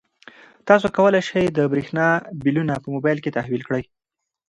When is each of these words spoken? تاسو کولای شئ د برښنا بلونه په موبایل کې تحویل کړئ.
تاسو 0.67 0.87
کولای 0.97 1.21
شئ 1.29 1.45
د 1.51 1.59
برښنا 1.71 2.07
بلونه 2.43 2.73
په 2.83 2.87
موبایل 2.95 3.17
کې 3.21 3.35
تحویل 3.37 3.63
کړئ. 3.67 3.83